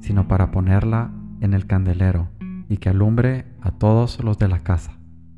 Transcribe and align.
sino 0.00 0.28
para 0.28 0.50
ponerla 0.50 1.10
en 1.40 1.54
el 1.54 1.66
candelero 1.66 2.28
y 2.68 2.78
que 2.78 2.88
alumbre 2.88 3.46
a 3.60 3.72
todos 3.72 4.22
los 4.22 4.38
de 4.38 4.48
la 4.48 4.60
casa. 4.60 4.92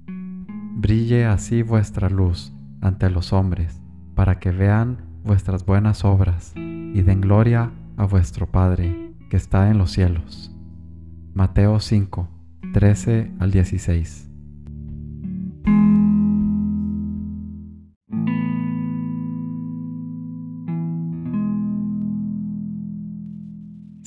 Brille 0.06 1.26
así 1.26 1.62
vuestra 1.62 2.08
luz 2.08 2.52
ante 2.80 3.10
los 3.10 3.32
hombres, 3.32 3.80
para 4.14 4.38
que 4.38 4.50
vean 4.50 4.98
vuestras 5.24 5.64
buenas 5.64 6.04
obras 6.04 6.52
y 6.56 7.02
den 7.02 7.20
gloria 7.20 7.70
a 7.96 8.04
vuestro 8.04 8.50
Padre 8.50 9.12
que 9.30 9.36
está 9.36 9.70
en 9.70 9.78
los 9.78 9.92
cielos. 9.92 10.54
Mateo 11.34 11.80
5, 11.80 12.28
13 12.72 13.32
al 13.38 13.50
16. 13.50 14.31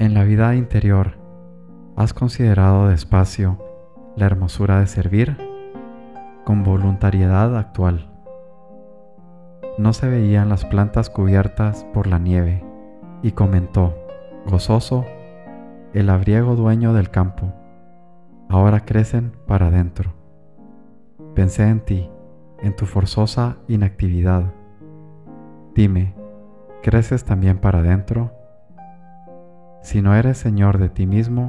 En 0.00 0.14
la 0.14 0.24
vida 0.24 0.54
interior, 0.54 1.18
¿has 1.94 2.14
considerado 2.14 2.88
despacio 2.88 3.58
la 4.16 4.24
hermosura 4.24 4.80
de 4.80 4.86
servir? 4.86 5.36
Con 6.46 6.64
voluntariedad 6.64 7.54
actual. 7.54 8.10
No 9.76 9.92
se 9.92 10.08
veían 10.08 10.48
las 10.48 10.64
plantas 10.64 11.10
cubiertas 11.10 11.84
por 11.92 12.06
la 12.06 12.18
nieve, 12.18 12.64
y 13.22 13.32
comentó, 13.32 13.94
gozoso, 14.46 15.04
el 15.92 16.08
abriego 16.08 16.56
dueño 16.56 16.94
del 16.94 17.10
campo. 17.10 17.52
Ahora 18.48 18.86
crecen 18.86 19.32
para 19.46 19.66
adentro. 19.66 20.14
Pensé 21.34 21.68
en 21.68 21.80
ti, 21.80 22.08
en 22.62 22.74
tu 22.74 22.86
forzosa 22.86 23.58
inactividad. 23.68 24.50
Dime, 25.74 26.14
¿creces 26.82 27.26
también 27.26 27.58
para 27.58 27.80
adentro? 27.80 28.39
Si 29.82 30.02
no 30.02 30.14
eres 30.14 30.38
Señor 30.38 30.78
de 30.78 30.88
ti 30.88 31.06
mismo, 31.06 31.48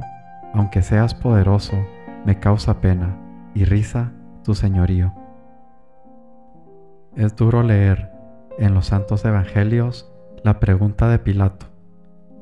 aunque 0.54 0.82
seas 0.82 1.14
poderoso, 1.14 1.76
me 2.24 2.38
causa 2.38 2.80
pena 2.80 3.18
y 3.54 3.64
risa 3.64 4.12
tu 4.42 4.54
señorío. 4.54 5.14
Es 7.16 7.36
duro 7.36 7.62
leer 7.62 8.10
en 8.58 8.74
los 8.74 8.86
santos 8.86 9.24
evangelios 9.24 10.10
la 10.42 10.60
pregunta 10.60 11.08
de 11.08 11.18
Pilato, 11.18 11.66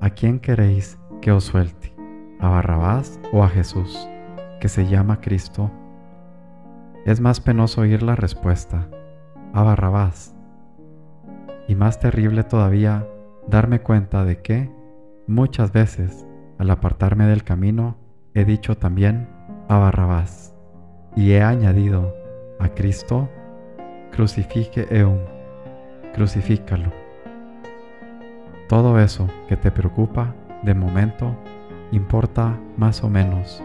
¿a 0.00 0.10
quién 0.10 0.40
queréis 0.40 0.98
que 1.20 1.32
os 1.32 1.44
suelte? 1.44 1.92
¿A 2.40 2.48
Barrabás 2.48 3.20
o 3.32 3.44
a 3.44 3.48
Jesús, 3.48 4.08
que 4.60 4.68
se 4.68 4.86
llama 4.86 5.20
Cristo? 5.20 5.70
Es 7.04 7.20
más 7.20 7.40
penoso 7.40 7.82
oír 7.82 8.02
la 8.02 8.16
respuesta, 8.16 8.88
a 9.52 9.62
Barrabás. 9.62 10.34
Y 11.68 11.74
más 11.74 12.00
terrible 12.00 12.44
todavía 12.44 13.06
darme 13.46 13.80
cuenta 13.80 14.24
de 14.24 14.40
que, 14.40 14.70
Muchas 15.26 15.72
veces, 15.72 16.26
al 16.58 16.70
apartarme 16.70 17.26
del 17.26 17.44
camino, 17.44 17.96
he 18.34 18.44
dicho 18.44 18.76
también 18.76 19.28
a 19.68 19.78
Barrabás 19.78 20.54
y 21.16 21.32
he 21.32 21.42
añadido 21.42 22.14
a 22.58 22.68
Cristo, 22.70 23.28
crucifique 24.10 24.86
eum, 24.90 25.18
crucifícalo. 26.14 26.92
Todo 28.68 28.98
eso 28.98 29.28
que 29.48 29.56
te 29.56 29.70
preocupa, 29.70 30.34
de 30.62 30.74
momento, 30.74 31.36
importa 31.92 32.58
más 32.76 33.02
o 33.02 33.08
menos. 33.08 33.62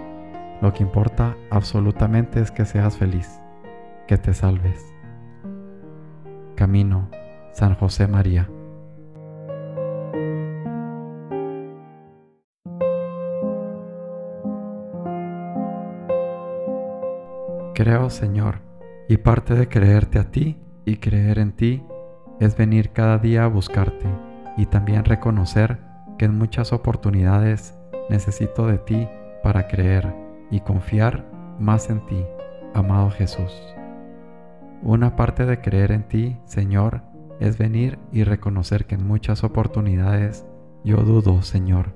Lo 0.61 0.73
que 0.73 0.83
importa 0.83 1.35
absolutamente 1.49 2.39
es 2.39 2.51
que 2.51 2.65
seas 2.65 2.97
feliz, 2.97 3.41
que 4.07 4.17
te 4.17 4.33
salves. 4.33 4.83
Camino, 6.55 7.09
San 7.51 7.75
José 7.75 8.07
María. 8.07 8.49
Creo, 17.75 18.09
Señor, 18.09 18.59
y 19.09 19.17
parte 19.17 19.53
de 19.53 19.67
creerte 19.67 20.17
a 20.17 20.31
ti 20.31 20.57
y 20.85 20.95
creer 20.95 21.39
en 21.39 21.51
ti 21.51 21.83
es 22.39 22.55
venir 22.55 22.91
cada 22.91 23.17
día 23.17 23.43
a 23.43 23.47
buscarte 23.47 24.07
y 24.55 24.65
también 24.67 25.03
reconocer 25.03 25.79
que 26.17 26.23
en 26.23 26.37
muchas 26.37 26.71
oportunidades 26.71 27.77
necesito 28.09 28.65
de 28.65 28.77
ti 28.77 29.09
para 29.43 29.67
creer 29.67 30.15
y 30.51 30.61
confiar 30.61 31.25
más 31.59 31.89
en 31.89 31.99
ti, 32.05 32.23
amado 32.73 33.09
Jesús. 33.09 33.51
Una 34.81 35.17
parte 35.17 35.45
de 35.45 35.59
creer 35.59 35.91
en 35.91 36.07
ti, 36.07 36.37
Señor, 36.45 37.01
es 37.41 37.57
venir 37.57 37.99
y 38.13 38.23
reconocer 38.23 38.85
que 38.85 38.95
en 38.95 39.05
muchas 39.05 39.43
oportunidades 39.43 40.45
yo 40.85 40.95
dudo, 41.03 41.41
Señor, 41.41 41.91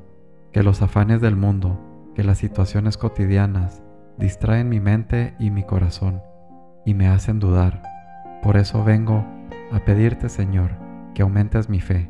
que 0.52 0.62
los 0.62 0.82
afanes 0.82 1.22
del 1.22 1.38
mundo, 1.38 1.80
que 2.16 2.26
las 2.26 2.38
situaciones 2.38 2.98
cotidianas, 2.98 3.82
distraen 4.20 4.68
mi 4.68 4.82
mente 4.82 5.34
y 5.40 5.50
mi 5.50 5.64
corazón 5.64 6.22
y 6.86 6.94
me 6.94 7.08
hacen 7.08 7.40
dudar. 7.40 7.82
Por 8.44 8.58
eso 8.58 8.84
vengo 8.84 9.26
a 9.72 9.80
pedirte, 9.86 10.28
Señor, 10.28 10.72
que 11.16 11.22
aumentes 11.22 11.70
mi 11.70 11.80
fe, 11.80 12.10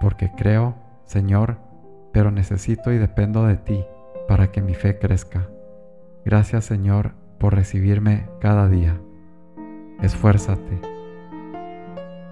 porque 0.00 0.32
creo, 0.36 0.74
Señor, 1.04 1.58
pero 2.12 2.30
necesito 2.30 2.92
y 2.92 2.98
dependo 2.98 3.46
de 3.46 3.56
ti 3.56 3.84
para 4.26 4.50
que 4.50 4.62
mi 4.62 4.74
fe 4.74 4.98
crezca. 4.98 5.48
Gracias, 6.24 6.64
Señor, 6.64 7.12
por 7.38 7.54
recibirme 7.54 8.26
cada 8.40 8.68
día. 8.68 9.00
Esfuérzate. 10.02 10.80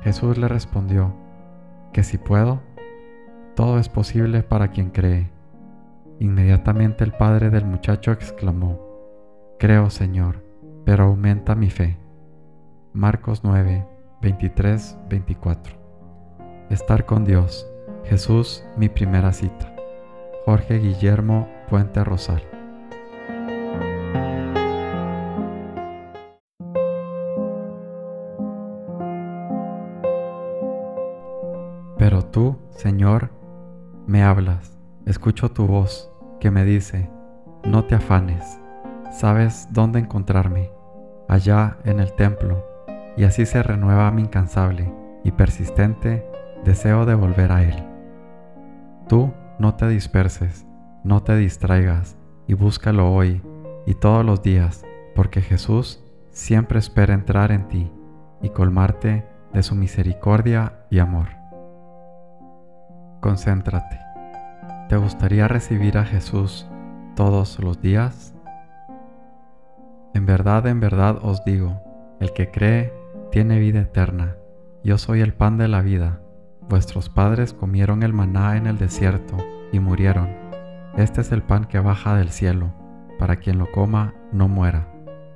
Jesús 0.03 0.37
le 0.37 0.49
respondió, 0.49 1.15
que 1.93 2.03
si 2.03 2.19
puedo, 2.19 2.61
todo 3.55 3.79
es 3.79 3.89
posible 3.89 4.43
para 4.43 4.69
quien 4.69 4.91
cree. 4.91 5.31
Inmediatamente 6.19 7.05
el 7.05 7.13
padre 7.13 7.51
del 7.51 7.67
muchacho 7.67 8.11
exclamó, 8.13 8.92
Creo, 9.63 9.91
Señor, 9.91 10.45
pero 10.85 11.05
aumenta 11.05 11.55
mi 11.55 11.71
fe. 11.71 11.97
Marcos 12.93 13.45
9, 13.45 13.87
23, 14.21 14.99
24. 15.09 16.67
Estar 16.69 17.07
con 17.07 17.25
Dios. 17.25 17.65
Jesús, 18.03 18.65
mi 18.77 18.89
primera 18.89 19.33
cita. 19.33 19.73
Jorge 20.47 20.81
Guillermo 20.81 21.49
Puente 21.71 22.03
Rosal. 22.03 22.43
Pero 31.99 32.25
tú, 32.25 32.59
Señor, 32.71 33.31
me 34.09 34.25
hablas, 34.25 34.77
escucho 35.07 35.53
tu 35.53 35.69
voz 35.69 36.11
que 36.41 36.51
me 36.51 36.65
dice, 36.65 37.09
no 37.63 37.85
te 37.85 37.95
afanes 37.95 38.61
sabes 39.13 39.69
dónde 39.71 40.01
encontrarme, 40.01 40.71
allá 41.29 41.77
en 41.85 42.01
el 42.01 42.13
templo, 42.15 42.67
y 43.17 43.25
así 43.25 43.47
se 43.47 43.63
renueva 43.63 44.11
mi 44.11 44.23
incansable 44.23 44.93
y 45.23 45.31
persistente 45.33 46.27
deseo 46.65 47.05
de 47.05 47.15
volver 47.15 47.53
a 47.53 47.63
Él. 47.63 47.85
Tú 49.09 49.33
no 49.59 49.75
te 49.75 49.87
disperses, 49.89 50.67
no 51.05 51.23
te 51.23 51.37
distraigas, 51.37 52.17
y 52.47 52.55
búscalo 52.55 53.13
hoy 53.13 53.43
y 53.87 53.95
todos 53.95 54.25
los 54.25 54.43
días, 54.43 54.85
porque 55.15 55.43
Jesús 55.43 56.03
siempre 56.31 56.79
espera 56.79 57.15
entrar 57.15 57.53
en 57.53 57.69
ti, 57.69 57.93
y 58.43 58.49
colmarte 58.49 59.25
de 59.53 59.63
su 59.63 59.75
misericordia 59.75 60.85
y 60.91 60.99
amor. 60.99 61.29
Concéntrate. 63.21 64.01
¿Te 64.89 64.97
gustaría 64.97 65.47
recibir 65.47 65.97
a 65.97 66.05
Jesús 66.05 66.67
todos 67.15 67.59
los 67.61 67.81
días? 67.81 68.35
En 70.15 70.27
verdad, 70.27 70.67
en 70.67 70.81
verdad 70.81 71.19
os 71.23 71.45
digo, 71.45 71.81
el 72.21 72.33
que 72.33 72.51
cree 72.51 72.93
tiene 73.31 73.59
vida 73.59 73.81
eterna. 73.81 74.37
Yo 74.85 74.99
soy 74.99 75.21
el 75.21 75.33
pan 75.33 75.57
de 75.57 75.69
la 75.69 75.81
vida. 75.81 76.21
Vuestros 76.69 77.09
padres 77.09 77.55
comieron 77.55 78.03
el 78.03 78.13
maná 78.13 78.57
en 78.57 78.67
el 78.67 78.79
desierto 78.79 79.37
y 79.73 79.81
murieron. 79.81 80.29
Este 80.97 81.23
es 81.23 81.33
el 81.33 81.43
pan 81.43 81.65
que 81.65 81.81
baja 81.81 82.15
del 82.15 82.31
cielo, 82.31 82.75
para 83.19 83.37
quien 83.37 83.59
lo 83.59 83.71
coma 83.73 84.15
no 84.33 84.49
muera. 84.49 84.89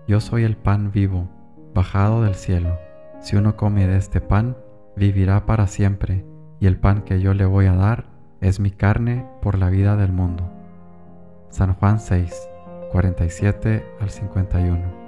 Yo 0.06 0.20
soy 0.20 0.44
el 0.44 0.56
pan 0.56 0.92
vivo, 0.92 1.28
bajado 1.74 2.22
del 2.22 2.34
cielo. 2.34 2.78
Si 3.20 3.36
uno 3.36 3.56
come 3.56 3.86
de 3.86 3.96
este 3.96 4.20
pan, 4.20 4.56
vivirá 4.94 5.46
para 5.46 5.66
siempre, 5.66 6.26
y 6.60 6.66
el 6.66 6.76
pan 6.76 7.02
que 7.02 7.20
yo 7.20 7.32
le 7.32 7.46
voy 7.46 7.66
a 7.66 7.74
dar 7.74 8.04
es 8.40 8.60
mi 8.60 8.70
carne 8.70 9.26
por 9.40 9.58
la 9.58 9.70
vida 9.70 9.96
del 9.96 10.12
mundo. 10.12 10.50
San 11.48 11.74
Juan 11.74 11.98
6, 11.98 12.50
47 12.92 13.84
al 14.00 14.10
51. 14.10 15.06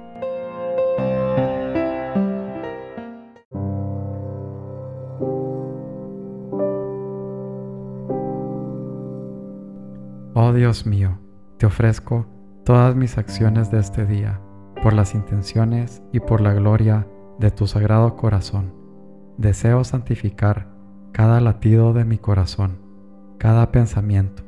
Oh 10.33 10.53
Dios 10.53 10.85
mío, 10.85 11.19
te 11.57 11.65
ofrezco 11.65 12.25
todas 12.63 12.95
mis 12.95 13.17
acciones 13.17 13.71
de 13.71 13.79
este 13.79 14.05
día, 14.05 14.39
por 14.81 14.93
las 14.93 15.13
intenciones 15.13 16.01
y 16.13 16.19
por 16.19 16.39
la 16.41 16.53
gloria 16.53 17.07
de 17.39 17.51
tu 17.51 17.67
sagrado 17.67 18.15
corazón. 18.15 18.73
Deseo 19.37 19.83
santificar 19.83 20.67
cada 21.11 21.41
latido 21.41 21.93
de 21.93 22.05
mi 22.05 22.17
corazón, 22.17 22.77
cada 23.37 23.71
pensamiento, 23.71 24.43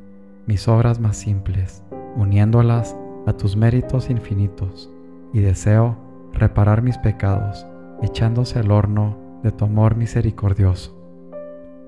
mis 0.46 0.68
obras 0.68 1.00
más 1.00 1.18
simples, 1.18 1.84
uniéndolas 2.16 2.96
a 3.26 3.34
tus 3.34 3.56
méritos 3.56 4.10
infinitos, 4.10 4.92
y 5.34 5.40
deseo 5.40 5.98
reparar 6.34 6.82
mis 6.82 6.98
pecados, 6.98 7.66
echándose 8.02 8.60
al 8.60 8.72
horno 8.72 9.40
de 9.44 9.52
tu 9.52 9.66
amor 9.66 9.96
misericordioso. 9.96 10.98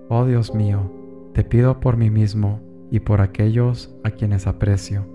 Oh 0.10 0.26
Dios 0.26 0.54
mío, 0.54 0.92
te 1.34 1.44
pido 1.44 1.80
por 1.80 1.98
mí 1.98 2.10
mismo 2.10 2.62
y 2.92 3.00
por 3.00 3.22
aquellos 3.22 3.96
a 4.04 4.12
quienes 4.12 4.48
aprecio, 4.48 5.06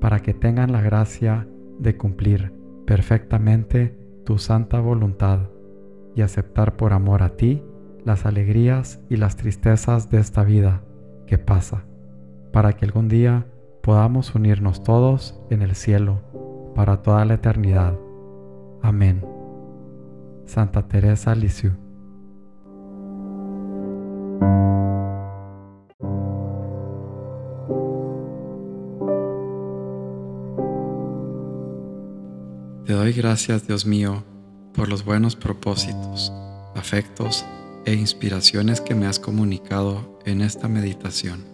para 0.00 0.20
que 0.20 0.34
tengan 0.34 0.72
la 0.72 0.80
gracia 0.80 1.48
de 1.78 1.96
cumplir 1.96 2.52
perfectamente 2.86 3.96
tu 4.24 4.38
santa 4.38 4.80
voluntad 4.80 5.50
y 6.14 6.22
aceptar 6.22 6.76
por 6.76 6.92
amor 6.92 7.22
a 7.22 7.36
ti 7.36 7.62
las 8.04 8.26
alegrías 8.26 9.00
y 9.08 9.16
las 9.16 9.36
tristezas 9.36 10.10
de 10.10 10.18
esta 10.18 10.44
vida 10.44 10.82
que 11.26 11.38
pasa, 11.38 11.84
para 12.52 12.74
que 12.74 12.84
algún 12.84 13.08
día 13.08 13.46
podamos 13.84 14.34
unirnos 14.34 14.82
todos 14.82 15.38
en 15.50 15.60
el 15.60 15.74
cielo 15.74 16.22
para 16.74 17.02
toda 17.02 17.24
la 17.26 17.34
eternidad. 17.34 17.94
Amén. 18.82 19.22
Santa 20.46 20.88
Teresa 20.88 21.34
Lisieux 21.34 21.76
Te 32.86 32.92
doy 32.92 33.12
gracias, 33.12 33.66
Dios 33.66 33.86
mío, 33.86 34.24
por 34.74 34.88
los 34.88 35.04
buenos 35.04 35.36
propósitos, 35.36 36.32
afectos 36.74 37.44
e 37.84 37.94
inspiraciones 37.94 38.80
que 38.80 38.94
me 38.94 39.06
has 39.06 39.18
comunicado 39.18 40.18
en 40.24 40.40
esta 40.40 40.68
meditación. 40.68 41.53